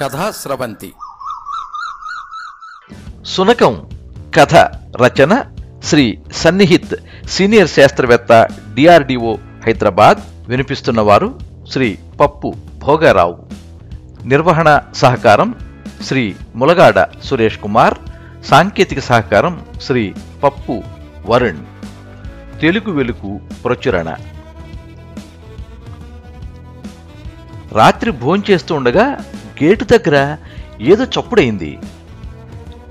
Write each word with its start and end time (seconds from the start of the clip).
కథా 0.00 0.30
స్రవంతి. 0.30 0.92
సునకం 3.26 3.90
కథ 4.34 4.54
రచన 5.02 5.44
శ్రీ 5.84 6.18
సన్నిహిత్ 6.32 6.96
సీనియర్ 7.28 7.68
శాస్త్రవేత్త 7.68 8.48
డిఆర్డిఓ 8.74 9.36
హైదరాబాద్. 9.66 10.18
వినిపిస్తున్నవారు 10.48 11.38
శ్రీ 11.72 11.98
పప్పు 12.20 12.54
భోగారావు. 12.78 13.46
నిర్వహణ 14.24 14.80
సహకారం 14.94 15.54
శ్రీ 16.02 16.36
ములగాడ 16.54 17.06
సురేష్ 17.24 17.58
కుమార్. 17.58 17.94
సాంకేతిక 18.44 18.98
సహకారం 18.98 19.66
శ్రీ 19.82 20.14
పప్పు 20.42 20.82
వరుణ్. 21.26 21.64
తెలుగు 22.60 22.90
వెలుగు 22.90 23.40
ప్రచురణ. 23.64 24.14
రాత్రి 27.72 28.10
భోంచేస్తూ 28.10 28.74
ఉండగా 28.74 29.16
గేటు 29.62 29.84
దగ్గర 29.84 30.36
ఏదో 30.80 31.04
చప్పుడైంది 31.04 31.78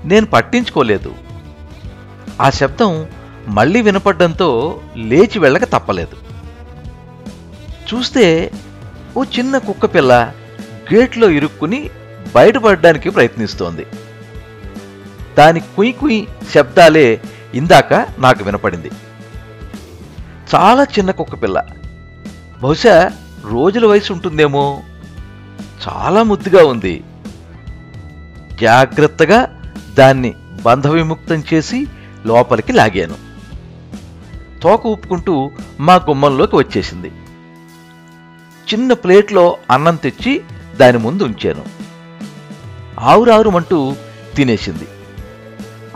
నేను 0.04 0.26
పట్టించుకోలేదు. 0.26 1.14
ఆ 2.40 2.50
శబ్దం 2.50 3.06
మళ్ళీ 3.48 3.82
వినపడ్డంతో 3.82 4.80
లేచి 4.96 5.38
వెళ్ళక 5.38 5.64
తప్పలేదు. 5.64 6.16
చూస్తే 7.88 8.50
ఓ 9.16 9.24
చిన్న 9.24 9.58
కుక్క 9.58 9.86
పిల్ల 9.86 10.32
గేట్లో 10.94 11.30
ఇరుక్కుని 11.30 11.90
బయటపడడానికి 12.34 13.10
ప్రయత్నిస్తోంది. 13.10 13.86
దాని 15.38 15.60
కుయ్ 15.60 15.92
కుయ్ 15.94 16.26
శబ్దాలే 16.54 17.20
ఇందాక 17.54 17.94
నాకు 17.94 18.44
వినపడింది. 18.44 18.90
చాలా 20.54 20.82
చిన్న 20.82 21.10
కుక్క 21.10 21.34
పిల్ల. 21.34 21.64
బహుశా 22.62 23.12
రోజుల 23.50 23.86
వయసు 23.86 24.12
ఉంటుందేమో? 24.12 24.82
చాలా 25.88 26.22
ముద్దుగా 26.22 26.66
ఉంది. 26.66 27.04
జాగ్రత్తగా 28.60 29.62
దాన్ని 29.98 30.34
బంధ 30.62 30.86
విముక్తం 30.86 31.44
చేసి 31.54 31.86
లోపలికి 32.26 32.72
లాగాను. 32.72 33.14
తోక 34.62 34.86
ఊపుకుంటూ 34.86 35.50
మా 35.80 35.94
గుమ్మంలోకి 35.94 36.56
వచ్చేసింది. 36.56 37.08
చిన్న 38.72 38.92
ప్లేట్లో 38.92 39.56
అన్నం 39.70 39.96
తెచ్చి 39.96 40.42
దాని 40.76 40.98
ముందు 40.98 41.22
ఉంచాను. 41.22 41.64
ఆవురావురమంటూ 43.00 43.96
తినేసింది. 44.36 44.88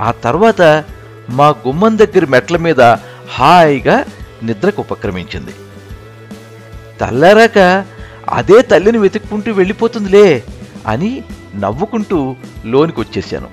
ఆ 0.00 0.10
తర్వాత 0.10 0.84
మా 1.30 1.48
గుమ్మం 1.48 1.98
దగ్గర 1.98 2.24
మెట్ల 2.24 2.56
మీద 2.56 2.80
హాయిగా 3.30 4.04
నిద్రకు 4.42 4.82
ఉపక్రమించింది. 4.82 5.50
తల్లారాక 7.00 7.84
అదే 8.30 8.62
తల్లిని 8.62 8.98
వెతుక్కుంటూ 8.98 9.52
వెళ్ళిపోతుందిలే 9.52 10.44
అని 10.86 11.22
నవ్వుకుంటూ 11.56 12.36
లోనికి 12.66 13.00
వచ్చేశాను 13.00 13.48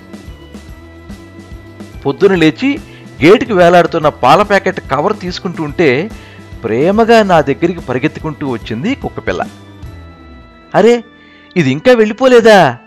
పొద్దున 2.06 2.36
లేచి 2.36 2.80
గేటుకి 3.26 3.54
వేలాడుతున్న 3.54 4.10
పాల 4.10 4.42
ప్యాకెట్ 4.42 4.80
కవర్ 4.92 5.20
తీసుకుంటూ 5.20 5.64
ఉంటే 5.64 6.10
ప్రేమగా 6.64 7.24
నా 7.24 7.42
దగ్గరికి 7.42 7.80
పరిగెత్తుకుంటూ 7.80 8.48
వచ్చింది 8.50 8.96
కుక్కపిల్ల 8.96 9.42
అరే 10.76 11.04
ఇది 11.58 11.72
ఇంకా 11.72 11.94
వెళ్ళిపోలేదా? 11.94 12.78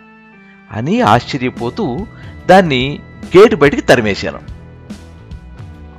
అని 0.72 1.00
ఆశ్చర్యపోతూ 1.00 2.06
దాన్ని 2.46 3.00
గేటు 3.36 3.56
బయటికి 3.56 3.82
తరిమేశాను. 3.82 4.40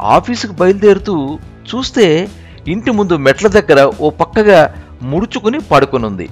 ఆఫీసుకు 0.02 0.54
బయలుదేరుతూ 0.54 1.40
చూస్తే 1.70 2.30
ఇంటి 2.68 2.92
ముందు 2.92 3.18
మెట్ల 3.18 3.48
దగ్గర 3.48 3.92
ఓ 4.00 4.10
పక్కగా 4.10 4.81
ముడుచుకుని 5.02 5.60
పడుకొనుంది. 5.60 6.30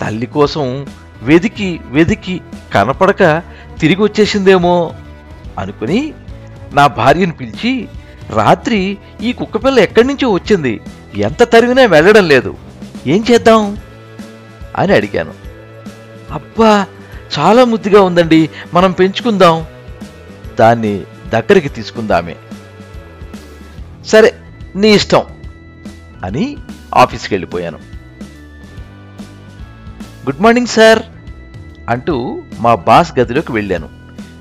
తల్లి 0.00 0.26
కోసం 0.26 0.86
వెదికి 1.22 1.80
వెదికి 1.90 2.40
కనపడక 2.74 3.42
తిరిగి 3.80 4.02
వచ్చేసిందేమో 4.02 4.94
అనుకుని 5.58 6.14
నా 6.72 6.86
భార్యను 6.86 7.32
పిలిచి 7.32 7.88
రాత్రి 8.30 8.98
ఈ 9.22 9.32
కుక్కపిల్ల 9.32 9.78
ఎక్కడి 9.78 10.06
నుంచో 10.06 10.30
వచ్చింది? 10.30 10.80
ఎంత 11.14 11.42
తరిగినా 11.42 11.84
వెళ్ళడం 11.84 12.28
లేదు. 12.28 12.56
ఏం 13.06 13.24
చేద్దాం? 13.30 13.76
అని 14.76 14.92
అడిగాను. 14.92 15.34
అబ్బా 16.30 16.86
చాలా 17.38 17.64
ముద్దుగా 17.64 18.02
ఉందండి. 18.02 18.50
మనం 18.74 18.92
పెంచుకుందాం. 18.92 19.64
దాన్ని 20.60 21.04
దగ్గరికి 21.28 21.68
తీసుకుందామే. 21.68 22.36
సరే 24.06 24.34
నీ 24.76 24.88
ఇష్టం 24.88 25.22
అని 26.24 26.56
ఆఫీస్కి 26.96 27.34
వెళ్ళిపోయాను. 27.34 27.78
గుడ్ 30.26 30.40
మార్నింగ్ 30.40 30.66
సార్ 30.66 31.02
అంటూ 31.88 32.42
మా 32.58 32.74
బాస్ 32.74 33.18
గదిలోకి 33.18 33.52
వెళ్ళాను. 33.52 33.88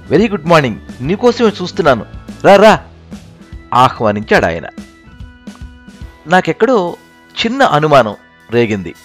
వెరీ 0.10 0.30
గుడ్ 0.30 0.46
మార్నింగ్ 0.46 0.80
నీకోసమే 1.02 1.48
చూస్తున్నాను. 1.48 2.06
రా 2.44 2.56
రా 2.56 2.80
ఆహ్వానించాడు 3.74 4.46
ఆయన. 4.46 4.68
నాకెక్కడో 6.28 6.98
చిన్న 7.46 7.64
అనుమానం 7.64 8.16
రేగింది. 8.52 8.96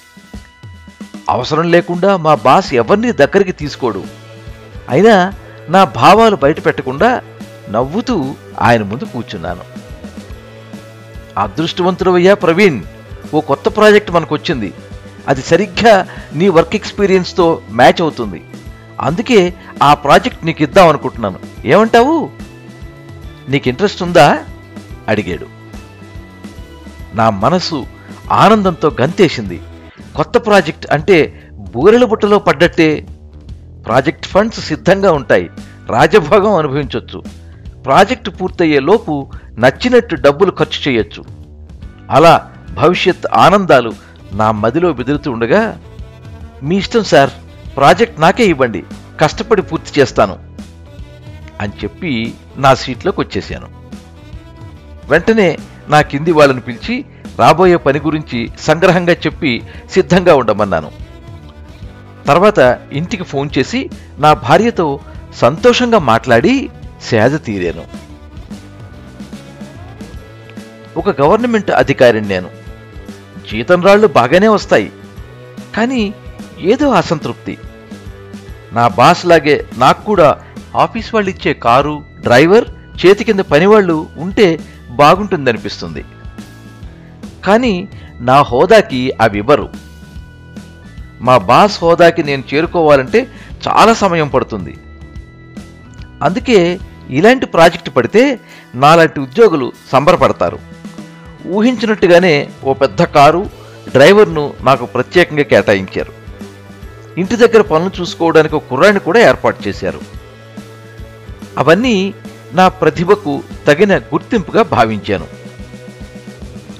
అవసరం 1.28 1.70
లేకుండా 1.70 2.16
మా 2.16 2.34
బాస్ 2.34 2.74
ఎవరిని 2.74 3.12
దగ్గరికి 3.12 3.52
తీసుకోడు. 3.52 4.04
అయినా 4.88 5.32
నా 5.68 5.84
భావాలు 5.84 6.36
బయట 6.36 6.66
పెట్టకుండా 6.66 7.22
నవ్వుతూ 7.70 8.34
ఆయన 8.60 8.82
ముందు 8.82 9.04
కూర్చున్నాను. 9.04 9.60
అదృష్టవంతుడవయ్యా 11.38 12.34
ప్రవీణ్ 12.34 12.82
ఓ 13.34 13.40
కొత్త 13.40 13.68
ప్రాజెక్ట్ 13.68 14.10
మనకు 14.10 14.34
వచ్చింది 14.34 14.72
అది 15.28 15.42
సరిగ్గా 15.42 16.06
నీ 16.34 16.48
వర్క్ 16.48 16.74
ఎక్స్పీరియన్స్తో 16.74 17.62
మ్యాచ్ 17.70 18.00
అవుతుంది. 18.02 18.44
అందుకే 19.00 19.54
ఆ 19.82 19.94
ప్రాజెక్ట్ 19.94 20.46
నీకు 20.46 20.62
ఇద్దాం 20.62 20.88
అనుకుంటున్నాను. 20.88 21.38
ఏమంటావు? 21.64 22.30
నీకు 23.48 23.68
ఇంట్రెస్ట్ 23.68 24.02
ఉందా 24.02 24.44
అడిగాడు. 25.08 25.46
నా 27.16 27.30
మనసు 27.30 27.86
ఆనందంతో 28.30 28.90
గంతేసింది. 29.00 29.60
కొత్త 30.16 30.38
ప్రాజెక్ట్ 30.46 30.86
అంటే 30.92 31.48
బూరెల 31.52 32.04
బుట్టలో 32.04 32.38
పడ్డట్టే 32.38 33.06
ప్రాజెక్ట్ 33.86 34.26
ఫండ్స్ 34.26 34.60
సిద్ధంగా 34.60 35.12
ఉంటాయి. 35.12 35.50
రాజభోగం 35.88 36.54
అనుభవించవచ్చు 36.54 37.22
ప్రాజెక్టు 37.84 38.30
పూర్తయ్యే 38.30 38.80
లోపు 38.80 39.30
నచ్చినట్టు 39.58 40.14
డబ్బులు 40.14 40.50
ఖర్చు 40.50 40.78
చేయొచ్చు. 40.88 41.24
అలా 42.10 42.52
భవిష్యత్ 42.80 43.26
ఆనందాలు 43.34 43.92
నా 44.32 44.48
మదిలో 44.62 44.88
బెదురుతూ 44.98 45.28
ఉండగా 45.32 45.62
మీ 46.62 46.76
ఇష్టం 46.76 47.04
సార్ 47.12 47.30
ప్రాజెక్ట్ 47.76 48.20
నాకే 48.20 48.44
ఇవ్వండి 48.46 48.80
కష్టపడి 49.20 49.62
పూర్తి 49.62 49.90
చేస్తాను 50.00 50.36
అని 51.60 51.72
చెప్పి 51.82 52.12
నా 52.56 52.70
సీట్లోకి 52.82 53.20
వచ్చేసాను. 53.20 53.68
వెంటనే 55.10 55.48
నా 55.88 55.98
కింది 56.10 56.32
వాళ్ళని 56.32 56.60
పిలిచి 56.60 56.94
రాబోయే 57.38 57.76
పని 57.86 57.98
గురించి 57.98 58.38
సంగ్రహంగా 58.60 59.14
చెప్పి 59.26 59.52
సిద్ధంగా 59.90 60.34
ఉండమన్నాను. 60.34 60.90
తర్వాత 62.28 62.60
ఇంటికి 62.92 63.24
ఫోన్ 63.24 63.50
చేసి 63.58 63.80
నా 64.18 64.30
భార్యతో 64.46 64.86
సంతోషంగా 65.40 65.98
మాట్లాడి 66.12 66.54
సేద 67.08 67.34
తీరాను. 67.46 67.84
ఒక 71.00 71.08
గవర్నమెంట్ 71.20 71.70
అధికారిని 71.82 72.28
నేను 72.28 72.48
జీతం 73.52 73.82
రాళ్ళు 73.82 74.06
బాగానే 74.06 74.48
వస్తాయి. 74.48 74.92
కానీ 75.76 76.14
ఏదో 76.58 76.90
అసంతృప్తి. 76.90 77.58
నా 78.72 78.88
బాస్ 78.88 79.26
లాగే 79.26 79.66
నాకు 79.76 80.04
కూడా 80.04 80.42
ఆఫీస్ 80.76 81.14
వాళ్ళు 81.14 81.30
ఇచ్చే 81.30 81.52
కారు 81.54 82.04
డ్రైవర్ 82.20 82.64
చేతి 83.00 83.24
కింద 83.24 83.40
పనివాళ్ళు 83.40 84.06
ఉంటే 84.16 84.60
బాగుంటుందనిపిస్తుంది. 84.90 86.04
కానీ 87.46 87.88
నా 88.20 88.42
హోదాకి 88.42 89.12
అవి 89.20 89.38
ఇవ్వరు. 89.38 89.68
మా 91.20 91.38
బాస్ 91.38 91.78
హోదాకి 91.82 92.22
నేను 92.22 92.44
చేరుకోవాలంటే 92.54 93.26
చాలా 93.68 93.94
సమయం 93.94 94.28
పడుతుంది. 94.28 94.78
అందుకే 96.22 96.78
ఇలాంటి 97.10 97.46
ప్రాజెక్టు 97.46 97.90
పడితే 97.90 98.40
నాలాంటి 98.74 99.20
ఉద్యోగులు 99.20 99.72
సంబరపడతారు. 99.92 100.58
ఊహించినట్టుగానే 101.46 102.48
ఓ 102.64 102.74
పెద్ద 102.74 103.02
కారు 103.02 103.50
డ్రైవర్ను 103.88 104.54
నాకు 104.60 104.86
ప్రత్యేకంగా 104.86 105.42
కేటాయించారు. 105.42 106.12
ఇంటి 107.18 107.36
దగ్గర 107.36 107.60
పనులు 107.60 108.00
చూసుకోవడానికి 108.00 108.54
ఒక 108.54 108.62
కుర్రాన్ని 108.70 109.00
కూడా 109.00 109.20
ఏర్పాటు 109.20 109.68
చేశారు. 109.68 110.00
అవన్నీ 111.58 112.14
నా 112.52 112.68
ప్రతిభకు 112.68 113.42
తగిన 113.66 113.98
గుర్తింపుగా 113.98 114.62
భావించాను. 114.62 115.26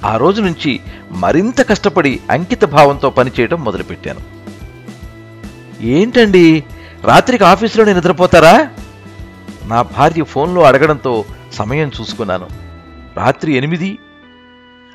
ఆ 0.05 0.17
రోజు 0.17 0.43
నుంచి 0.43 0.81
మరింత 1.11 1.69
కష్టపడి 1.69 2.21
అంకిత 2.31 2.65
భావంతో 2.65 3.11
పనిచేయడం 3.11 3.65
మొదలుపెట్టాను. 3.65 4.21
ఏంటండి? 5.81 6.65
రాత్రికి 7.05 7.45
ఆఫీసులోనే 7.45 7.95
నిద్రపోతారా? 7.95 8.69
నా 9.65 9.83
భార్య 9.83 10.23
ఫోన్లో 10.23 10.62
అడగడంతో 10.62 11.25
సమయం 11.53 11.91
చూసుకున్నాను. 12.01 12.47
రాత్రి 13.17 13.53
ఎనిమిది 13.53 13.99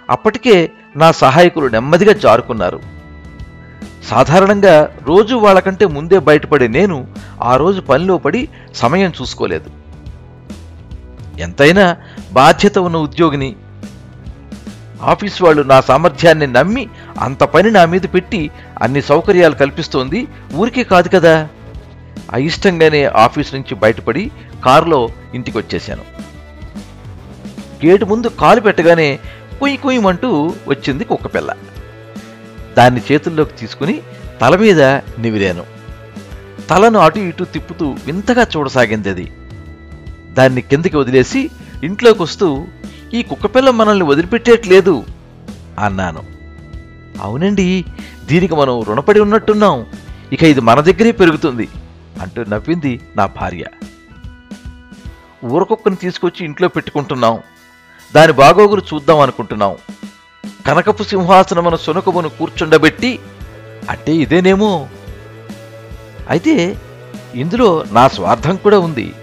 అప్పటికే 0.10 0.72
నా 0.96 1.12
సహాయకులు 1.12 1.68
నెమ్మదిగా 1.68 2.14
జారుకున్నారు. 2.14 2.80
సాధారణంగా 4.10 4.92
రోజు 5.08 5.36
వాళ్ళకంటే 5.36 5.86
ముందే 5.86 6.20
బయటపడే 6.20 6.68
నేను 6.68 7.08
ఆ 7.44 7.56
రోజు 7.56 7.82
పనిలో 7.82 8.18
పడి 8.18 8.48
సమయం 8.76 9.14
చూసుకోలేదు. 9.22 9.70
ఎంతైనా 11.40 11.98
బాధ్యత 12.32 12.78
ఉన్న 12.78 12.98
ఉద్యోగిని 12.98 13.56
ఆఫీస్ 15.02 15.42
వాళ్ళు 15.42 15.62
నా 15.62 15.82
సామర్థ్యాన్ని 15.82 16.48
నమ్మి 16.48 16.90
అంత 17.20 17.44
పని 17.44 17.72
నా 17.72 17.86
మీద 17.86 18.02
పెట్టి 18.02 18.52
అన్ని 18.82 19.02
సౌకర్యాలు 19.02 19.56
కల్పిస్తోంది 19.56 20.28
ఊరికే 20.56 20.84
కాదు 20.84 21.10
కదా. 21.10 21.48
అయిష్టంగానే 22.34 23.06
ఆఫీస్ 23.06 23.54
నుంచి 23.54 23.76
బయటపడి 23.76 24.32
కారులో 24.66 25.10
ఇంటికి 25.34 25.58
వచ్చేశాను 25.58 26.06
గేటు 27.86 28.06
ముందు 28.06 28.28
కాలు 28.28 28.62
పెట్టగానే 28.62 29.20
కుయ్యి 29.60 29.78
కుయ్యమంటూ 29.78 30.54
వచ్చింది 30.68 31.04
కుక్కపిల్ల. 31.04 31.52
దాన్ని 32.78 33.02
చేతుల్లోకి 33.12 33.54
తీసుకుని 33.54 34.02
తల 34.42 34.56
మీద 34.56 34.82
నివిరాను. 35.20 35.64
తలను 36.70 37.00
అటు 37.00 37.20
ఇటు 37.20 37.44
తిప్పుతూ 37.44 37.96
వింతగా 38.06 38.48
చూడసాగింది 38.58 39.10
అది 39.10 39.32
దాన్ని 40.34 40.62
కిందకి 40.62 40.98
వదిలేసి 40.98 41.50
ఇంట్లోకి 41.84 42.22
వస్తూ 42.22 42.68
ఈ 43.14 43.24
కుక్కపిల్ల 43.24 43.70
మనల్ని 43.70 44.06
వదిలిపెట్టేట్లేదు 44.06 45.04
అన్నాను. 45.80 46.24
అవునండి 47.22 47.86
దీనికి 48.26 48.56
మనం 48.56 48.84
రుణపడి 48.84 49.20
ఉన్నట్టున్నాం. 49.20 49.86
ఇక 50.34 50.44
ఇది 50.44 50.62
మన 50.62 50.80
దగ్గరే 50.80 51.12
పెరుగుతుంది 51.12 51.68
అంటూ 52.22 52.44
నవ్వింది 52.44 53.02
నా 53.16 53.26
భార్య. 53.26 53.64
ఊరకొక్కని 55.46 55.96
తీసుకొచ్చి 55.96 56.46
ఇంట్లో 56.46 56.68
పెట్టుకుంటున్నాం. 56.68 57.40
దాని 58.16 58.34
బాగోగులు 58.34 58.82
చూద్దాం 58.94 59.20
అనుకుంటున్నాం. 59.20 59.76
కనకపు 60.68 61.04
సింహాసనమున 61.04 61.76
సునకమును 61.76 62.30
కూర్చుండబెట్టి 62.30 63.20
అంటే 63.90 64.12
ఇదేనేమో? 64.16 64.88
అయితే 66.30 66.78
ఇందులో 67.36 67.84
నా 67.92 68.08
స్వార్థం 68.08 68.56
కూడా 68.56 68.80
ఉంది. 68.80 69.14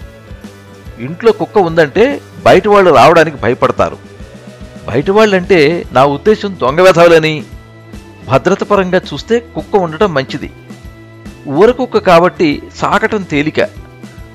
ఇంట్లో 0.98 1.32
కుక్క 1.32 1.58
ఉందంటే 1.58 2.20
బయట 2.46 2.68
వాళ్ళు 2.68 2.90
రావడానికి 2.94 3.36
భయపడతారు. 3.36 3.98
బయట 4.88 5.10
వాళ్ళంటే 5.10 5.60
నా 5.92 6.04
ఉద్దేశం 6.04 6.56
దొంగ 6.60 6.80
వెధవలని 6.80 7.44
భద్రత 8.28 8.62
పరంగా 8.62 9.00
చూస్తే 9.12 9.38
కుక్క 9.54 9.76
ఉండటం 9.76 10.14
మంచిది. 10.14 10.50
ఊర 11.48 11.70
కుక్క 11.70 11.98
కాబట్టి 11.98 12.62
సాకటం 12.76 13.22
తేలిక. 13.22 13.60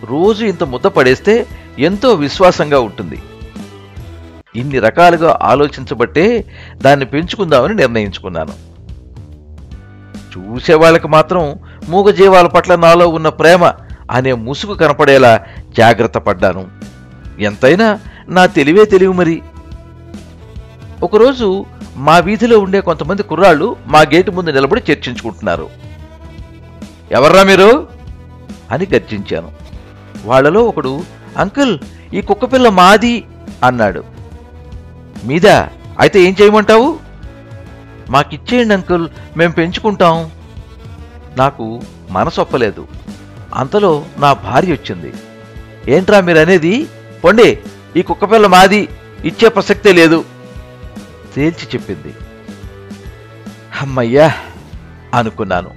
రోజు 0.04 0.46
ఇంత 0.46 0.64
ముద్ద 0.64 0.88
పడేస్తే 0.88 1.48
ఎంతో 1.80 2.14
విశ్వాసంగా 2.14 2.80
ఉంటుంది. 2.80 3.20
ఇన్ని 4.56 4.80
రకాలుగా 4.80 5.40
ఆలోచించబట్టే 5.42 6.46
దాన్ని 6.78 7.06
పెంచుకుందామని 7.06 7.74
నిర్ణయించుకున్నాను. 7.76 8.54
చూసేవాళ్ళకి 10.38 11.08
మాత్రం 11.08 11.60
మూగజీవాల 11.90 12.48
పట్ల 12.48 12.76
నాలో 12.76 13.08
ఉన్న 13.08 13.30
ప్రేమ 13.30 13.74
అనే 14.12 14.34
ముసుగు 14.34 14.74
కనపడేలా 14.74 15.46
జాగ్రత్త 15.78 16.18
పడ్డాను. 16.18 16.68
ఎంతైనా 17.40 18.00
నా 18.28 18.46
తెలివే 18.46 18.86
తెలివి 18.86 19.14
మరి. 19.14 19.42
ఒకరోజు 21.04 21.66
మా 21.96 22.18
వీధిలో 22.18 22.60
ఉండే 22.60 22.82
కొంతమంది 22.82 23.24
కుర్రాళ్ళు 23.24 23.76
మా 23.88 24.02
గేటు 24.02 24.32
ముందు 24.32 24.50
నిలబడి 24.50 24.92
చర్చించుకుంటున్నారు. 24.92 25.70
ఎవర్రా 27.12 27.44
మీరు? 27.44 27.88
అని 28.72 28.88
గర్జించాను. 28.94 29.52
వాళ్ళలో 30.26 30.64
ఒకడు 30.64 31.04
అంకుల్ 31.38 31.80
ఈ 32.14 32.22
కుక్కపిల్ల 32.22 32.70
మాది 32.70 33.24
అన్నాడు. 33.64 34.17
మీద 35.24 35.48
అయితే 36.00 36.22
ఏం 36.22 36.36
చేయమంటావు? 36.42 37.00
మాకిచ్చేయండి 38.10 38.74
అంకుల్ 38.74 39.10
మేం 39.38 39.52
పెంచుకుంటాం. 39.52 40.32
నాకు 41.38 41.82
మనసు 42.10 42.42
ఒప్పలేదు. 42.42 42.88
అంతలో 43.54 44.06
నా 44.18 44.34
భార్య 44.34 44.74
వచ్చింది. 44.74 45.14
ఏంట్రా 45.88 46.22
మీరనేది? 46.22 46.74
అనేది 46.74 46.88
పొండి 47.24 47.60
ఈ 47.96 48.02
కుక్కపిల్ల 48.02 48.48
మాది 48.48 48.90
ఇచ్చే 49.26 49.50
ప్రసక్తే 49.50 49.92
లేదు 49.92 50.26
తేల్చి 51.36 51.68
చెప్పింది. 51.76 52.16
అమ్మయ్యా 53.82 54.34
అనుకున్నాను. 55.14 55.72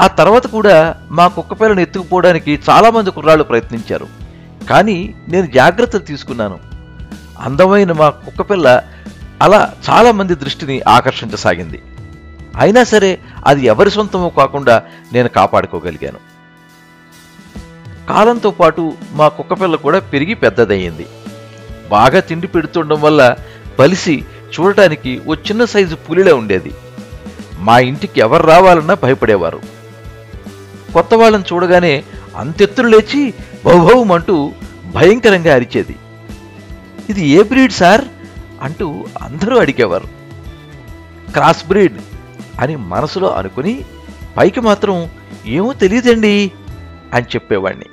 ఆ 0.00 0.06
తర్వాత 0.06 0.46
కూడా 0.46 0.96
మా 1.10 1.28
కుక్కపిల్లను 1.28 1.80
ఎత్తుకుపోవడానికి 1.80 2.60
చాలామంది 2.70 3.10
కుర్రాళ్ళు 3.10 3.44
ప్రయత్నించారు. 3.44 4.08
కానీ 4.70 5.14
నేను 5.28 5.46
జాగ్రత్తలు 5.46 6.00
తీసుకున్నాను. 6.00 6.67
అందమైన 7.40 7.92
మా 7.92 8.10
కుక్కపిల్ల 8.10 8.82
అలా 9.42 9.72
చాలామంది 9.90 10.34
దృష్టిని 10.34 10.80
ఆకర్షించసాగింది. 10.80 11.82
అయినా 12.56 12.84
సరే 12.84 13.18
అది 13.46 13.66
ఎవరి 13.66 13.90
సొంతమో 13.90 14.28
కాకుండా 14.28 14.82
నేను 15.12 15.28
కాపాడుకోగలిగాను. 15.28 16.18
కాలంతో 18.08 18.50
పాటు 18.50 18.92
మా 19.12 19.28
కుక్కపిల్ల 19.28 19.76
కూడా 19.76 19.98
పెరిగి 19.98 20.34
పెద్దదయ్యింది. 20.34 21.06
బాగా 21.90 22.20
తిండి 22.20 22.46
పెడుతుండడం 22.46 23.00
వల్ల 23.00 23.36
బలిసి 23.78 24.24
చూడటానికి 24.60 25.22
ఓ 25.28 25.34
చిన్న 25.34 25.64
సైజు 25.64 25.94
పులిలా 25.94 26.34
ఉండేది. 26.34 26.74
మా 27.58 27.78
ఇంటికి 27.78 28.20
ఎవరు 28.20 28.46
రావాలన్నా 28.46 28.94
భయపడేవారు. 28.94 29.60
కొత్త 30.92 31.14
వాళ్ళని 31.14 31.44
చూడగానే 31.52 32.04
అంతెత్తులు 32.36 32.88
లేచి 32.88 33.34
బహుభౌమంటూ 33.64 34.52
భయంకరంగా 34.94 35.54
అరిచేది. 35.54 35.96
ఇది 37.08 37.26
ఏ 37.26 37.42
బ్రీడ్ 37.42 37.72
సార్? 37.72 38.04
అంటూ 38.62 39.04
అందరూ 39.22 39.58
అడిగేవారు. 39.58 40.08
క్రాస్ 41.32 41.66
బ్రీడ్ 41.66 41.98
అని 42.60 42.76
మనసులో 42.76 43.30
అనుకుని 43.30 43.84
పైకి 44.36 44.60
మాత్రం 44.60 45.10
ఏమో 45.46 45.72
తెలియదండి 45.72 46.52
అని 47.14 47.24
చెప్పేవాణ్ణి. 47.24 47.84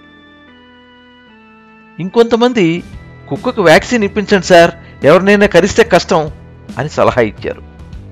ఇంకొంతమంది 2.00 2.84
కుక్కకు 3.30 3.62
వ్యాక్సిన్ 3.62 4.04
ఇప్పించండి 4.04 4.46
సార్. 4.46 4.72
ఎవరినైనా 5.06 5.46
కరిస్తే 5.46 5.84
కష్టం 5.84 6.32
అని 6.78 6.90
సలహా 6.90 7.22
ఇచ్చారు. 7.22 7.62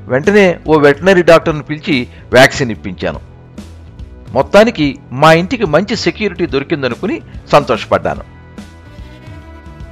వెంటనే 0.08 0.60
ఓ 0.68 0.80
వెటనరీ 0.80 1.24
డాక్టర్ని 1.24 1.64
పిలిచి 1.64 2.08
వ్యాక్సిన్ 2.34 2.72
ఇప్పించాను. 2.72 3.20
మొత్తానికి 4.30 4.98
మా 5.12 5.34
ఇంటికి 5.34 5.66
మంచి 5.66 5.96
సెక్యూరిటీ 5.96 6.46
దొరికిందనుకుని 6.46 7.22
సంతోషపడ్డాను. 7.52 8.33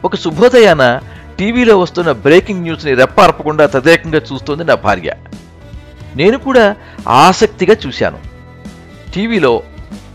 ఒక 0.03 0.15
శుభోదయాన 0.15 0.99
టీవీలో 1.39 1.79
వస్తున్న 1.79 2.11
బ్రేకింగ్ 2.11 2.61
న్యూస్ని 2.61 2.93
రెప్పార్పకుండా 2.93 3.65
తదేకంగా 3.65 4.21
చూస్తోంది 4.33 4.63
నా 4.63 4.75
భార్య. 4.75 5.13
నేను 6.15 6.37
కూడా 6.37 6.75
ఆసక్తిగా 7.07 7.75
చూశాను. 7.87 8.19
టీవీలో 9.13 9.63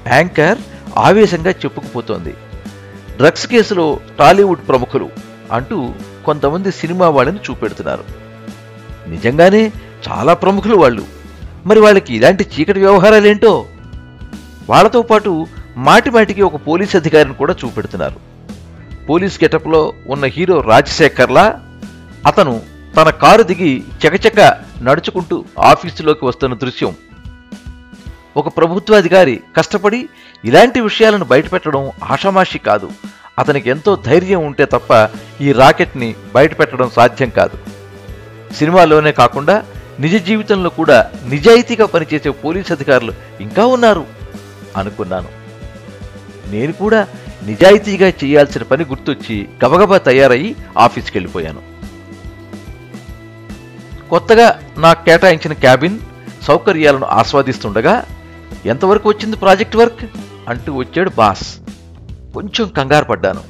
యాంకర్ 0.08 0.58
ఆవేశంగా 0.98 1.50
చెప్పుకుపోతోంది. 1.50 2.34
డ్రగ్స్ 3.16 3.46
కేసులో 3.46 4.00
టాలీవుడ్ 4.18 4.68
ప్రముఖులు 4.68 5.10
అంటూ 5.52 5.90
కొంతమంది 6.24 6.72
సినిమా 6.72 7.08
వాళ్ళని 7.08 7.38
చూపెడుతున్నారు. 7.50 8.04
నిజంగానే 9.08 9.72
చాలా 10.10 10.34
ప్రముఖులు 10.34 10.76
వాళ్ళు. 10.76 11.02
మరి 11.66 11.80
వాళ్ళకి 11.80 12.16
ఇలాంటి 12.16 12.46
చీకటి 12.58 12.80
వ్యవహారాలేంటో? 12.80 13.66
వాళ్ళతో 14.70 15.02
పాటు 15.02 15.46
మాటిమాటికి 15.76 16.42
ఒక 16.42 16.56
పోలీస్ 16.56 16.96
అధికారిని 16.96 17.34
కూడా 17.34 17.56
చూపెడుతున్నారు. 17.64 18.35
పోలీస్ 19.08 19.44
గెటప్లో 19.44 19.92
ఉన్న 20.06 20.24
హీరో 20.24 20.60
రాజశేఖర్లా 20.60 21.60
అతను 22.26 22.60
తన 22.96 23.10
కారు 23.10 23.42
దిగి 23.42 23.84
చకచక 24.06 24.40
నడుచుకుంటూ 24.82 25.44
ఆఫీసులోకి 25.64 26.24
వస్తున్న 26.24 26.54
దృశ్యం. 26.54 26.94
ఒక 28.36 28.56
ప్రభుత్వాధికారి 28.56 29.40
కష్టపడి 29.56 30.08
ఇలాంటి 30.44 30.80
విషయాలను 30.80 31.24
బయటపెట్టడం 31.24 31.90
ఆషామాషి 32.04 32.58
కాదు. 32.58 32.90
అతనికి 33.38 33.70
ఎంతో 33.70 33.96
ధైర్యం 33.96 34.46
ఉంటే 34.46 34.64
తప్ప 34.64 35.08
ఈ 35.40 35.52
రాకెట్ని 35.52 36.14
బయటపెట్టడం 36.34 36.90
సాధ్యం 36.96 37.30
కాదు. 37.30 37.58
సినిమాలోనే 38.54 39.12
కాకుండా 39.12 39.64
నిజ 40.00 40.22
జీవితంలో 40.26 40.70
కూడా 40.70 41.10
నిజాయితీగా 41.28 41.86
పనిచేసే 41.86 42.30
పోలీస్ 42.30 42.72
అధికారులు 42.72 43.12
ఇంకా 43.40 43.66
ఉన్నారు 43.66 44.04
అనుకున్నాను. 44.76 45.28
నేను 46.46 46.72
కూడా 46.72 47.06
నిజాయితీగా 47.46 48.08
చేయాల్సిన 48.08 48.62
పని 48.62 48.84
గుర్తొచ్చి 48.84 49.48
గబగబా 49.64 49.98
తయారయ్యి 49.98 50.56
ఆఫీస్కి 50.78 51.18
వెళ్ళిపోయాను 51.18 51.76
కొత్తగా 54.10 54.60
నాకు 54.78 55.04
కేటాయించిన 55.04 55.52
క్యాబిన్ 55.52 55.98
సౌకర్యాలను 56.42 57.06
ఆస్వాదిస్తుండగా 57.06 58.04
ఎంతవరకు 58.66 59.08
వచ్చింది 59.08 59.36
ప్రాజెక్ట్ 59.36 59.76
వర్క్? 59.76 60.10
అంటూ 60.48 60.74
వచ్చాడు 60.74 61.10
బాస్. 61.10 61.58
కొంచెం 62.34 62.68
కంగారు 62.68 63.04
పడ్డాను. 63.04 63.40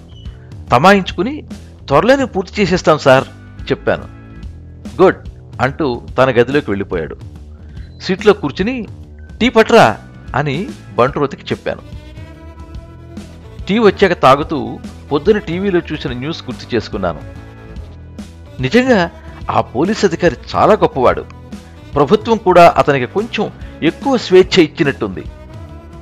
తమాయించుకుని 0.70 1.48
త్వరలోనే 1.88 2.24
పూర్తి 2.24 2.62
చేసేస్తాం 2.62 2.98
సార్ 2.98 3.24
చెప్పాను. 3.72 4.04
గుడ్ 5.02 5.16
అంటూ 5.60 6.02
తన 6.18 6.30
గదిలోకి 6.30 6.70
వెళ్ళిపోయాడు. 6.70 7.16
సీట్లో 8.02 8.32
కూర్చుని 8.32 8.86
టీ 9.40 9.48
పట్రా 9.48 9.98
అని 10.34 10.68
బంట్రోతికి 10.94 11.42
చెప్పాను. 11.42 12.05
టీ 13.68 13.78
వచ్చాక 13.78 14.12
తాగుతూ 14.12 14.78
పొద్దున 15.12 15.38
టీవీలో 15.38 15.80
చూసిన 15.92 16.12
న్యూస్ 16.12 16.42
గుర్తు 16.42 16.74
చేసుకున్నాను. 16.74 17.20
నిజంగా 18.60 19.10
ఆ 19.50 19.60
పోలీస్ 19.60 20.04
అధికారి 20.04 20.36
చాలా 20.54 20.72
గొప్పవాడు. 20.72 21.24
ప్రభుత్వం 21.94 22.36
కూడా 22.36 22.74
అతనికి 22.76 23.06
కొంచెం 23.06 23.52
ఎక్కువ 23.82 24.16
స్వేచ్ఛ 24.16 24.62
ఇచ్చినట్టుంది. 24.62 25.24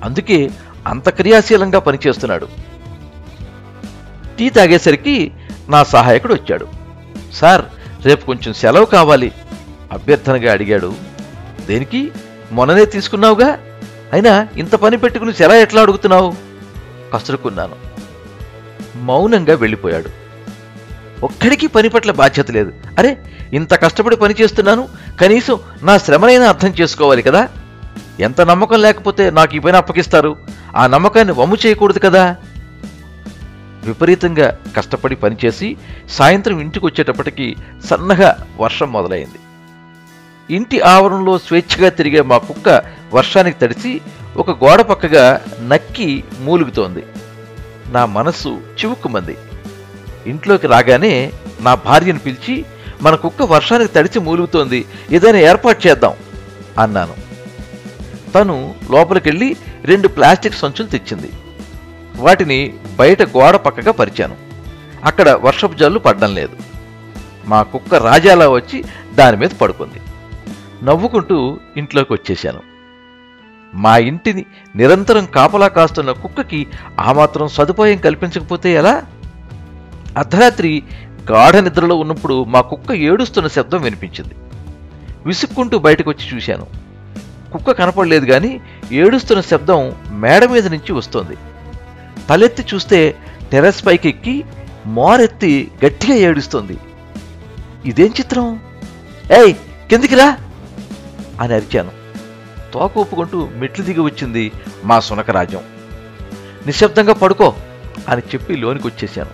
అందుకే 0.04 0.50
అంత 0.86 1.08
క్రియాశీలంగా 1.08 1.78
పనిచేస్తున్నాడు. 1.78 2.48
టీ 4.38 4.50
తాగేసరికి 4.50 5.32
నా 5.68 5.84
సహాయకుడు 5.84 6.34
వచ్చాడు. 6.34 6.68
సార్ 7.32 7.62
రేపు 8.04 8.26
కొంచెం 8.26 8.54
సెలవు 8.54 8.84
కావాలి 8.84 9.32
అభ్యర్థనగా 9.92 10.52
అడిగాడు. 10.52 10.94
దేనికి? 11.66 12.12
మొన్ననే 12.52 12.84
తీసుకున్నావుగా? 12.84 13.58
అయినా 14.12 14.48
ఇంత 14.56 14.74
పని 14.74 14.96
పెట్టుకుని 14.96 15.34
సెలవు 15.34 15.58
ఎట్లా 15.58 15.82
అడుగుతున్నావు? 15.82 16.53
పసురుకున్నాను. 17.14 17.76
మౌనంగా 18.96 19.54
వెళ్ళిపోయాడు. 19.54 20.10
ఒక్కడికి 21.22 21.66
పని 21.66 21.88
పట్ల 21.88 22.10
బాధ్యత 22.10 22.50
లేదు. 22.50 22.72
అరే 22.98 23.18
ఇంత 23.52 23.74
కష్టపడి 23.74 24.16
పని 24.16 24.34
చేస్తున్నాను 24.40 24.88
కనీసం 25.20 25.58
నా 25.82 25.98
శ్రమనైనా 25.98 26.48
అర్థం 26.48 26.74
చేసుకోవాలి 26.80 27.22
కదా? 27.22 27.48
ఎంత 28.20 28.40
నమ్మకం 28.40 28.82
లేకపోతే 28.82 29.30
నాకు 29.30 29.56
ఈ 29.56 29.58
పని 29.58 29.76
అప్పగిస్తారు? 29.76 30.36
ఆ 30.76 30.86
నమ్మకాన్ని 30.86 31.34
వమ్ము 31.34 31.56
చేయకూడదు 31.66 31.98
కదా? 31.98 32.36
విపరీతంగా 33.84 34.58
కష్టపడి 34.76 35.16
పనిచేసి 35.16 35.76
సాయంత్రం 36.10 36.60
ఇంటికి 36.60 36.86
వచ్చేటప్పటికి 36.86 37.56
సన్నగా 37.90 38.46
వర్షం 38.60 38.92
మొదలైంది. 38.92 39.38
ఇంటి 40.56 40.80
ఆవరణలో 40.80 41.38
స్వేచ్ఛగా 41.38 41.88
తిరిగే 41.88 42.22
మా 42.22 42.38
కుక్క 42.38 42.82
వర్షానికి 43.14 43.58
తడిసి 43.58 44.00
ఒక 44.36 44.64
గోడ 44.64 44.80
పక్కగా 44.80 45.40
నక్కి 45.60 46.24
మూలుగుతోంది. 46.40 47.04
నా 47.90 48.06
మనస్సు 48.06 48.48
చివుక్కుమంది. 48.48 49.36
ఇంట్లోకి 50.26 50.66
రాగానే 50.66 51.32
నా 51.60 51.74
భార్యను 51.74 52.18
పిలిచి 52.18 52.64
మన 53.02 53.14
కుక్క 53.14 53.42
వర్షానికి 53.42 53.92
తడిచి 53.92 54.20
మూలుగుతోంది 54.20 54.84
ఏదైనా 55.12 55.38
ఏర్పాటు 55.38 55.86
చేద్దాం 55.86 56.12
అన్నాను. 56.78 57.14
తను 58.32 58.74
లోపలికెళ్ళి 58.90 59.56
రెండు 59.84 60.08
ప్లాస్టిక్ 60.08 60.54
సంచులు 60.54 60.86
తెచ్చింది. 60.86 61.30
వాటిని 62.16 62.74
బయట 62.96 63.22
గోడ 63.22 63.56
పక్కగా 63.56 63.92
పరిచాను. 63.92 64.36
అక్కడ 65.04 65.30
వర్షపు 65.30 65.74
జల్లు 65.74 65.98
పడ్డం 65.98 66.34
లేదు. 66.34 66.56
మా 67.46 67.62
కుక్క 67.62 67.94
రాజాలా 67.94 68.48
వచ్చి 68.48 68.84
దాని 69.14 69.36
మీద 69.36 69.50
పడుకుంది. 69.50 70.00
నవ్వుకుంటూ 70.84 71.58
ఇంట్లోకి 71.76 72.12
వచ్చేశాను. 72.12 72.73
మా 73.74 73.96
ఇంటిని 73.98 74.44
నిరంతరం 74.76 75.24
కాపలా 75.24 75.68
కాస్తున్న 75.68 76.12
కుక్కకి 76.12 76.66
ఆ 77.00 77.12
మాత్రం 77.12 77.48
సదుపాయం 77.48 77.98
కల్పించకపోతే 77.98 78.72
ఎలా? 78.72 79.02
అర్ధరాత్రి 80.16 80.82
గాఢ 81.32 81.56
నిద్రలో 81.56 81.96
ఉన్నప్పుడు 81.96 82.44
మా 82.44 82.60
కుక్క 82.60 82.92
ఏడుస్తున్న 82.92 83.48
శబ్దం 83.48 83.82
వినిపించింది. 83.82 84.34
విసుక్కుంటూ 85.26 85.78
బయటకు 85.78 86.10
వచ్చి 86.10 86.36
చూశాను. 86.36 86.66
కుక్క 87.52 87.70
కనపడలేదు 87.70 88.26
కానీ 88.26 88.60
ఏడుస్తున్న 88.92 89.40
శబ్దం 89.40 89.92
మేడ 90.10 90.44
మీద 90.44 90.66
నుంచి 90.66 90.92
వస్తోంది. 90.92 91.36
తలెత్తి 92.28 92.64
చూస్తే 92.74 93.14
టెర్రస్ 93.52 93.86
పైకి 93.86 94.08
ఎక్కి 94.08 94.44
మోరెత్తి 94.86 95.70
గట్టిగా 95.86 96.14
ఏడుస్తోంది. 96.14 96.78
ఇదేం 97.84 98.06
చిత్రం? 98.06 98.60
ఏయ్ 99.32 99.54
కిందికి 99.90 100.14
రా! 100.14 100.38
అని 101.40 101.54
అరిచాను. 101.54 102.03
తోక 102.74 102.98
ఒప్పుకుంటూ 102.98 103.48
మెట్లు 103.54 103.84
దిగి 103.84 104.00
వచ్చింది 104.00 104.52
మా 104.84 105.00
సునకరాజ్యం 105.00 105.60
నిశ్శబ్దంగా 106.66 107.12
పడుకో 107.12 107.54
అని 108.08 108.22
చెప్పి 108.34 108.56
లోనికి 108.56 108.86
వచ్చేశాను. 108.86 109.30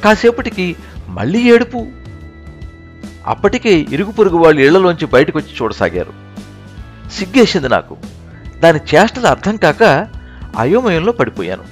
కాసేపటికి 0.00 0.76
మళ్ళీ 1.08 1.38
ఏడుపు. 1.38 1.86
అప్పటికే 3.26 3.74
ఇరుగు 3.74 4.12
పొరుగు 4.12 4.36
వాళ్ళు 4.36 4.60
ఇళ్ళలోంచి 4.60 5.06
బయటకు 5.06 5.38
వచ్చి 5.38 5.56
చూడసాగారు. 5.62 6.12
సిగ్గేసింది 7.10 7.68
నాకు. 7.68 7.96
దాని 8.58 8.78
చేష్టలు 8.78 9.26
అర్థం 9.26 9.56
కాక 9.56 10.08
అయోమయంలో 10.58 11.12
పడిపోయాను. 11.12 11.64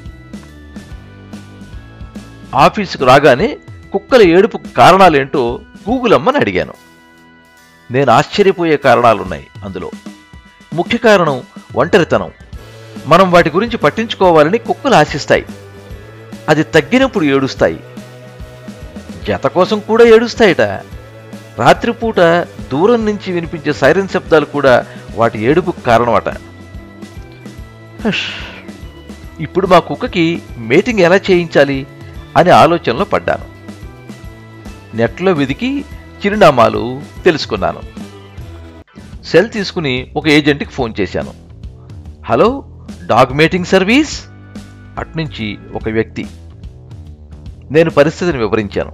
ఆఫీసుకు 2.54 3.04
రాగానే 3.04 3.58
కుక్కల 3.92 4.22
ఏడుపు 4.22 4.60
కారణాలేంటో 4.76 5.60
గూగుల్ 5.90 6.14
అమ్మని 6.14 6.36
అడిగాను. 6.36 6.74
నేను 7.90 8.12
ఆశ్చర్యపోయే 8.12 8.76
కారణాలున్నాయి 8.76 9.46
అందులో. 9.64 9.90
ముఖ్య 10.74 10.98
కారణం 10.98 11.42
ఒంటరితనం. 11.76 12.30
మనం 13.06 13.30
వాటి 13.30 13.50
గురించి 13.50 13.76
పట్టించుకోవాలని 13.76 14.58
కుక్కలు 14.58 14.94
ఆశిస్తాయి. 14.94 15.46
అది 16.48 16.62
తగ్గినప్పుడు 16.62 17.24
ఏడుస్తాయి. 17.24 17.80
జత 19.28 19.46
కోసం 19.46 19.80
కూడా 19.80 20.04
ఏడుస్తాయట. 20.04 20.60
రాత్రిపూట 21.58 22.20
దూరం 22.72 23.06
నుంచి 23.06 23.32
వినిపించే 23.32 23.72
సైరన్ 23.72 24.08
శబ్దాలు 24.08 24.44
కూడా 24.44 24.86
వాటి 25.14 25.38
ఏడుపుకు 25.38 25.80
కారణమట. 25.80 26.28
ఇప్పుడు 29.40 29.66
మా 29.66 29.78
కుక్కకి 29.78 30.42
మీటింగ్ 30.58 31.00
ఎలా 31.00 31.16
చేయించాలి 31.16 31.86
అనే 32.36 32.50
ఆలోచనలో 32.50 33.04
పడ్డాను. 33.04 33.44
నెట్లో 34.96 35.32
వెదికి 35.32 35.84
చిరునామాలు 36.26 37.02
తెలుసుకున్నాను. 37.24 38.03
సెల్ 39.24 39.50
తీసుకుని 39.50 40.12
ఒక 40.16 40.28
ఏజెంట్కి 40.28 40.70
ఫోన్ 40.70 40.94
చేశాను. 41.00 41.34
Hello 42.26 42.64
dog 43.06 43.34
meeting 43.34 43.64
service? 43.64 44.24
అట్నుంచి 44.98 45.58
ఒక 45.74 45.88
వ్యక్తి. 45.88 46.26
నేను 47.70 47.90
పరిస్థితిని 47.90 48.38
వివరించాను. 48.38 48.92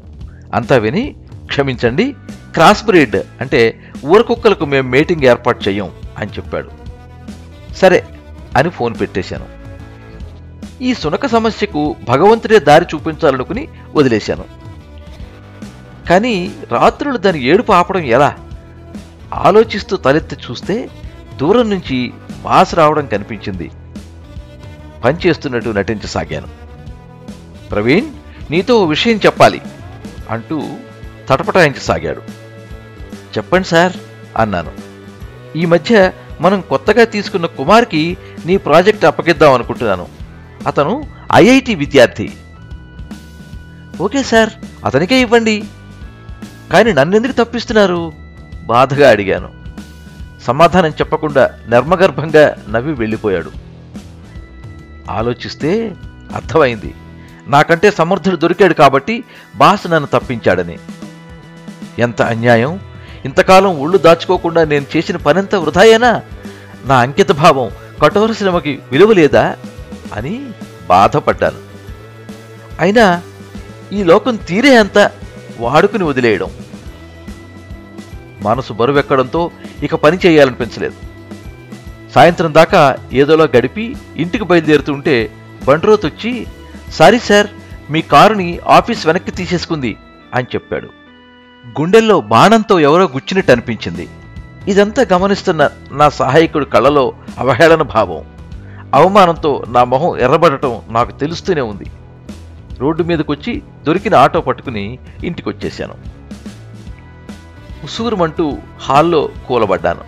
అంతా 0.54 0.76
విని 0.76 1.16
క్షమించండి 1.46 2.12
క్రాస్ 2.54 2.84
బ్రీడ్ 2.84 3.16
అంటే 3.40 3.92
ఊరకుక్కలకు 4.04 4.64
మేము 4.64 4.90
మీటింగ్ 4.90 5.22
ఏర్పాటు 5.22 5.68
చేయం 5.68 5.90
అని 6.18 6.30
చెప్పాడు. 6.30 6.70
సరే 7.74 8.06
అని 8.56 8.70
ఫోన్ 8.70 8.94
పెట్టేశాను. 9.00 9.46
ఈ 10.82 10.94
సునక 10.94 11.26
సమస్యకు 11.26 11.96
భగవంతుడే 12.08 12.58
దారి 12.58 12.86
చూపించాలనుకుని 12.94 13.68
వదిలేశాను. 13.94 14.44
కానీ 16.08 16.52
రాత్రులు 16.72 17.18
దాని 17.18 17.44
ఏడుపు 17.44 17.72
ఆపడం 17.72 18.00
ఎలా? 18.00 18.36
ఆలోచిస్తూ 19.34 19.96
తలెత్తి 19.96 20.36
చూస్తే 20.36 20.90
దూరం 21.36 21.70
నుంచి 21.70 22.12
బాస్ 22.42 22.74
రావడం 22.74 23.06
కనిపించింది. 23.06 23.70
పనిచేస్తున్నట్టు 25.04 25.70
నటించసాగాను. 25.70 26.48
ప్రవీణ్ 27.68 28.06
నీతో 28.50 28.82
ఓ 28.82 28.84
విషయం 28.84 29.16
చెప్పాలి 29.16 29.60
అంటూ 30.30 30.68
తటపటాయించసాగాడు. 31.28 32.20
చెప్పండి 33.36 33.68
సార్ 33.68 33.92
అన్నాను. 34.36 34.72
ఈ 35.58 35.66
మధ్య 35.66 36.12
మనం 36.40 36.60
కొత్తగా 36.60 37.04
తీసుకున్న 37.04 37.46
కుమార్కి 37.46 38.16
నీ 38.46 38.56
ప్రాజెక్ట్ 38.56 39.04
అప్పగిద్దాం 39.04 39.54
అనుకుంటున్నాను. 39.54 40.08
అతను 40.66 41.04
ఐఐటి 41.34 41.74
విద్యార్థి. 41.74 42.32
ఓకే 44.00 44.22
సార్ 44.22 44.50
అతనికే 44.84 45.20
ఇవ్వండి. 45.20 45.64
కానీ 46.72 46.92
నన్నెందుకు 46.92 47.32
తప్పిస్తున్నారు? 47.32 48.12
బాధగా 48.70 49.10
అడిగాను. 49.10 49.50
సమాధానం 50.42 50.90
చెప్పకుండా 50.90 51.50
నర్మగర్భంగా 51.68 52.56
నవ్వి 52.70 52.92
వెళ్ళిపోయాడు. 52.92 53.50
ఆలోచిస్తే 55.10 55.94
అర్థమైంది. 56.34 56.94
నాకంటే 57.46 57.90
సమర్థుడు 57.90 58.36
దొరికాడు 58.36 58.74
కాబట్టి 58.74 59.24
బాస్ 59.56 59.90
నన్ను 59.90 60.06
తప్పించాడని. 60.06 60.78
ఎంత 61.98 62.22
అన్యాయం? 62.22 62.80
ఇంతకాలం 63.24 63.80
ఒళ్ళు 63.80 63.98
దాచుకోకుండా 63.98 64.64
నేను 64.64 64.86
చేసిన 64.96 65.16
పనంతా 65.16 65.58
వృధాయేనా? 65.58 66.22
నా 66.84 66.96
అంకిత 66.96 67.32
భావం 67.32 67.70
కఠోర 68.02 68.32
శ్రమకి 68.32 68.80
విలువ 68.92 69.12
లేదా 69.12 69.56
అని 70.14 70.50
బాధపడ్డాను. 70.88 71.58
అయినా 72.80 73.22
ఈ 73.92 74.02
లోకం 74.02 74.36
తీరే 74.36 74.76
అంత 74.76 75.10
వాడుకుని 75.58 76.04
వదిలేయడం. 76.04 76.50
మనసు 78.42 78.72
బరువెక్కడంతో 78.72 79.50
ఇక 79.82 79.94
పని 79.94 80.18
చేయాలనిపించలేదు. 80.26 80.94
సాయంత్రం 82.14 82.54
దాకా 82.54 82.96
ఏదోలా 83.12 83.48
గడిపి 83.56 83.96
ఇంటికి 84.16 84.44
బయలుదేరుతుంటే 84.44 85.30
బండ్రోత్ 85.68 86.06
వచ్చి 86.06 86.46
సారీ 86.90 87.18
సార్ 87.18 87.46
మీ 87.90 88.02
కారుని 88.02 88.58
ఆఫీస్ 88.66 89.06
వెనక్కి 89.06 89.30
తీసేసుకుంది 89.30 89.96
అని 90.34 90.46
చెప్పాడు. 90.54 90.88
గుండెల్లో 91.80 92.20
బాణంతో 92.20 92.80
ఎవరో 92.80 93.04
గుచ్చినట్టు 93.04 93.52
అనిపించింది. 93.52 94.08
ఇదంతా 94.68 95.06
గమనిస్తున్న 95.12 95.70
నా 95.92 96.08
సహాయకుడి 96.08 96.64
కళ్ళలో 96.64 97.12
అవహేళన 97.38 97.82
భావం. 97.82 98.24
అవమానంతో 98.94 99.64
నా 99.68 99.84
మొహం 99.84 100.18
ఎర్రబడటం 100.18 100.80
నాకు 100.88 101.12
తెలుస్తూనే 101.12 101.60
ఉంది. 101.60 101.84
రోడ్డు 102.78 103.02
మీదకొచ్చి 103.02 103.62
దొరికిన 103.86 104.14
ఆటో 104.14 104.40
పట్టుకుని 104.40 104.98
ఇంటికొచ్చేశాను. 105.24 106.19
ఉసూరుమంటూ 107.84 108.58
హాల్లో 108.80 109.28
కూలబడ్డాను. 109.48 110.04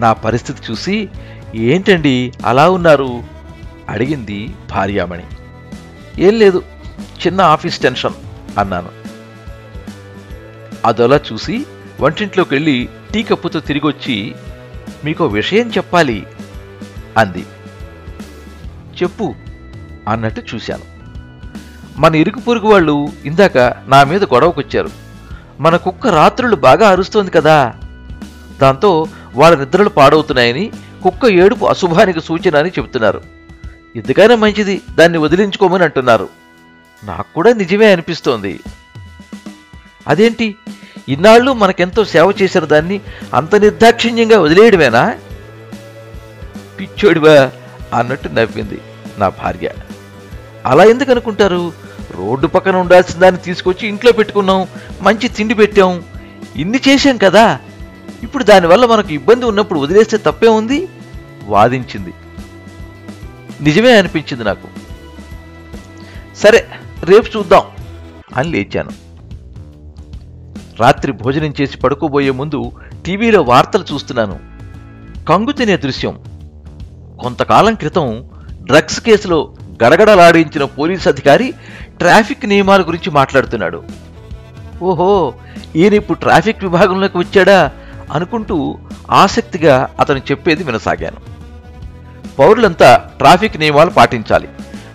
నా 0.00 0.12
పరిస్థితి 0.12 0.72
చూసి 0.72 1.08
ఏంటండి 1.54 2.32
అలా 2.46 2.70
ఉన్నారు? 2.70 3.22
అడిగింది 3.88 4.54
భార్యామణి. 4.70 5.24
ఏం 6.18 6.38
లేదు 6.38 6.62
చిన్న 7.26 7.40
ఆఫీస్ 7.40 7.78
టెన్షన్ 7.78 8.14
అన్నాను. 8.58 8.88
అదొలా 10.84 11.20
చూసి 11.32 11.66
వంటింట్లోకి 12.00 12.54
వెళ్ళి 12.54 12.88
టీ 13.12 13.22
కప్పుతో 13.22 13.60
తిరిగి 13.60 13.86
వచ్చి 13.86 14.34
మీకు 15.04 15.26
విషయం 15.26 15.70
చెప్పాలి 15.70 16.26
అంది. 17.18 17.46
చెప్పు 19.02 19.34
అన్నట్టు 20.08 20.42
చూశాను. 20.54 20.82
మన 22.00 22.14
ఇరుగు 22.14 22.40
పొరుగు 22.40 22.68
వాళ్ళు 22.68 23.08
ఇందాక 23.24 23.58
నా 23.86 24.04
మీద 24.04 24.24
గొడవకొచ్చారు. 24.24 25.03
మన 25.60 25.76
కుక్క 25.76 26.06
రాత్రులు 26.06 26.56
బాగా 26.56 26.88
అరుస్తోంది 26.88 27.30
కదా. 27.30 27.74
దాంతో 28.62 29.06
వాళ్ళ 29.34 29.58
నిద్రలు 29.58 29.88
పాడవుతున్నాయని 29.88 30.72
కుక్క 31.02 31.24
ఏడుపు 31.24 31.64
అశుభానికి 31.64 32.20
సూచన 32.20 32.56
అని 32.56 32.68
చెబుతున్నారు. 32.68 33.22
ఎందుకైనా 33.96 34.34
మంచిది 34.34 34.82
దాన్ని 34.98 35.18
వదిలించుకోమని 35.18 35.84
అంటున్నారు. 35.84 36.28
నాకు 37.04 37.34
కూడా 37.34 37.52
నిజమే 37.52 37.92
అనిపిస్తోంది. 37.92 38.60
అదేంటి? 40.08 40.56
ఇన్నాళ్ళు 41.08 41.52
మనకెంతో 41.52 42.04
సేవ 42.04 42.32
చేసిన 42.42 42.64
దాన్ని 42.64 43.00
అంత 43.34 43.54
నిర్దాక్షిణ్యంగా 43.54 44.40
వదిలేయడమేనా? 44.40 45.14
పిచ్చోడివా 46.80 47.50
అన్నట్టు 47.98 48.28
నవ్వింది 48.28 48.80
నా 49.18 49.28
భార్య. 49.28 49.70
అలా 50.66 50.84
ఎందుకు 50.84 51.10
అనుకుంటారు? 51.10 51.72
రోడ్డు 52.18 52.46
పక్కన 52.46 52.76
ఉండాల్సిన 52.76 53.20
దాన్ని 53.20 53.40
తీసుకొచ్చి 53.40 53.88
ఇంట్లో 53.88 54.12
పెట్టుకున్నాం. 54.12 54.66
మంచి 55.00 55.28
తిండి 55.28 55.54
పెట్టాం. 55.54 56.02
ఇన్ని 56.56 56.80
చేశాం 56.88 57.16
కదా. 57.16 57.58
ఇప్పుడు 58.22 58.44
దానివల్ల 58.44 58.86
మనకు 58.86 59.12
ఇబ్బంది 59.12 59.44
ఉన్నప్పుడు 59.44 59.80
వదిలేస్తే 59.80 60.16
తప్పే 60.16 60.48
ఉంది? 60.48 60.88
వాదించింది. 61.44 62.14
నిజమే 63.60 63.98
అనిపించింది 63.98 64.44
నాకు. 64.44 64.68
సరే 66.36 66.66
రేపు 67.04 67.38
చూద్దాం 67.38 67.62
అని 68.36 68.48
లేచాను. 68.48 68.90
రాత్రి 70.80 71.12
భోజనం 71.12 71.54
చేసి 71.60 71.76
పడుకోబోయే 71.76 72.30
ముందు 72.30 72.72
టీవీలో 73.06 73.42
వార్తలు 73.42 73.84
చూస్తున్నాను. 73.92 74.40
కంగు 75.28 75.52
తినే 75.52 75.76
దృశ్యం. 75.76 76.18
కొంతకాలం 77.20 77.74
క్రితం 77.74 78.24
డ్రగ్స్ 78.62 79.00
కేసులో 79.00 79.54
గడగడలాడించిన 79.84 80.64
పోలీస్ 80.64 81.08
అధికారి 81.08 81.54
ట్రాఫిక్ 81.98 82.46
నియమాల 82.46 82.82
గురించి 82.82 83.10
మాట్లాడుతున్నాడు. 83.10 83.82
ఓహో 84.82 85.34
ఈయన 85.76 85.94
ఇప్పుడు 85.94 86.18
ట్రాఫిక్ 86.18 86.64
విభాగంలోకి 86.64 87.18
వచ్చాడా 87.18 87.70
అనుకుంటూ 88.12 88.78
ఆసక్తిగా 89.10 89.88
అతను 90.00 90.18
చెప్పేది 90.18 90.64
వినసాగాను. 90.64 91.16
పౌరులంతా 92.38 92.96
ట్రాఫిక్ 93.18 93.56
నియమాలు 93.56 93.90
పాటించాలి. 93.90 94.48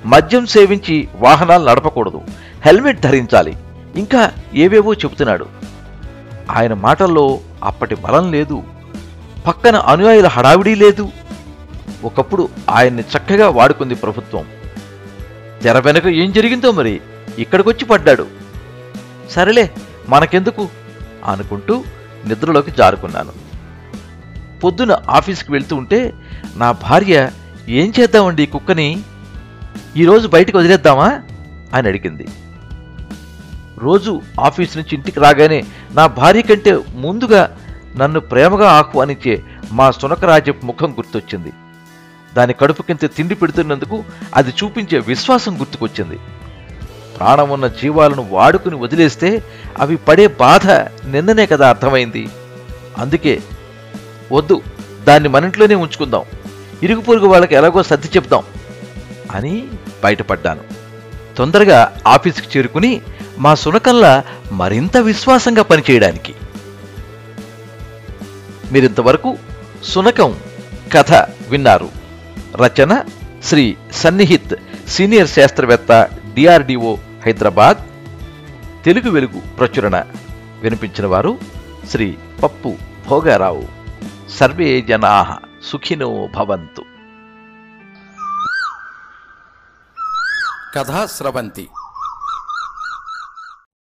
మద్యం 0.06 0.46
సేవించి 0.46 1.08
వాహనాలు 1.16 1.70
నడపకూడదు. 1.70 2.22
హెల్మెట్ 2.66 3.02
ధరించాలి. 3.02 3.58
ఇంకా 3.96 4.32
ఏవేవో 4.56 4.94
చెబుతున్నాడు. 4.94 5.46
ఆయన 6.52 6.74
మాటల్లో 6.74 7.40
అప్పటి 7.64 7.96
బలం 7.96 8.32
లేదు. 8.32 8.64
పక్కన 9.48 9.76
అనుయాయుల 9.76 10.28
హడావిడీ 10.28 10.76
లేదు. 10.76 11.10
ఒకప్పుడు 12.04 12.50
ఆయన్ని 12.70 13.02
చక్కగా 13.02 13.50
వాడుకుంది 13.50 13.96
ప్రభుత్వం. 13.96 14.46
తెర 15.62 15.80
వెనక 15.80 16.08
ఏం 16.08 16.32
జరిగిందో 16.32 16.72
మరి? 16.72 17.02
ఇక్కడికొచ్చి 17.38 17.86
పడ్డాడు. 17.86 18.28
సరేలే 19.30 19.72
మనకెందుకు? 20.10 20.70
అనుకుంటూ 21.26 21.84
నిద్రలోకి 22.26 22.72
జారుకున్నాను. 22.72 23.32
పొద్దున 24.60 24.98
ఆఫీస్కి 25.10 25.52
వెళ్తూ 25.52 25.76
ఉంటే 25.76 26.14
నా 26.56 26.72
భార్య 26.72 27.32
ఏం 27.70 27.94
చేద్దామండి 28.00 28.44
ఈ 28.44 28.46
కుక్కని? 28.46 29.04
ఈరోజు 29.98 30.28
బయటకు 30.28 30.58
వదిలేద్దామా? 30.58 31.22
అని 31.74 31.88
అడిగింది. 31.88 32.28
రోజు 33.78 34.22
ఆఫీస్ 34.40 34.78
నుంచి 34.78 34.96
ఇంటికి 34.96 35.20
రాగానే 35.20 35.66
నా 35.92 36.08
భార్య 36.08 36.42
కంటే 36.42 36.80
ముందుగా 36.96 37.58
నన్ను 37.98 38.20
ప్రేమగా 38.20 38.72
ఆహ్వానించే 38.72 39.44
మా 39.72 39.92
సునకరాజపు 39.92 40.66
ముఖం 40.66 40.92
గుర్తొచ్చింది. 40.92 41.54
దాని 42.36 42.54
కడుపు 42.54 42.82
కింద 42.82 43.10
తిండి 43.16 43.36
పెడుతున్నందుకు 43.36 44.04
అది 44.36 44.54
చూపించే 44.64 45.00
విశ్వాసం 45.00 45.60
గుర్తుకొచ్చింది. 45.60 46.20
ప్రాణం 47.20 47.50
ఉన్న 47.50 47.68
జీవాలను 47.68 48.28
వాడుకుని 48.32 48.76
వదిలేస్తే 48.76 49.44
అవి 49.80 49.96
పడే 49.96 50.28
బాధ 50.28 50.72
నిన్ననే 51.06 51.46
కదా 51.46 51.70
అర్థమైంది. 51.70 52.30
అందుకే 52.98 53.42
వద్దు 54.32 54.62
దాన్ని 55.04 55.30
మన 55.30 55.44
ఇంట్లోనే 55.44 55.76
ఉంచుకుందాం. 55.76 56.24
ఇరుగు 56.84 57.02
పొరుగు 57.02 57.28
వాళ్ళకి 57.28 57.56
ఎలాగో 57.56 57.84
సర్ది 57.84 58.08
చెప్దాం 58.08 58.44
అని 59.32 59.68
బయటపడ్డాను. 60.04 60.64
తొందరగా 61.38 61.94
ఆఫీస్కి 62.08 62.58
చేరుకుని 62.58 63.02
మా 63.38 63.56
సునకంలా 63.56 64.24
మరింత 64.52 64.98
విశ్వాసంగా 64.98 65.64
పనిచేయడానికి. 65.64 66.34
మీరింతవరకు 68.72 69.38
సునకం 69.84 70.36
కథ 70.94 71.14
విన్నారు. 71.50 71.99
రచన 72.56 73.04
శ్రీ 73.44 73.78
సన్నిహిత్ 73.92 74.56
సీనియర్ 74.88 75.28
శాస్త్రవేత్త 75.28 76.10
డిఆర్డిఓ 76.34 76.96
హైదరాబాద్. 77.26 77.78
తెలుగు 78.86 79.10
వెలుగు 79.10 79.40
ప్రచురణ 79.56 80.04
వినిపించిన 80.62 81.06
వారు 81.06 81.38
శ్రీ 81.90 82.18
పప్పు 82.44 82.76
భోగారావు. 83.08 83.68
సర్వే 84.30 84.82
జనా 84.82 85.38
సుఖినో 85.64 86.30
భవంతు. 86.36 86.86
కథా 90.76 91.06
స్రవంతి. 91.06 91.68